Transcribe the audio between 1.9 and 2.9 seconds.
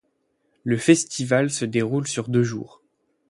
sur deux jours.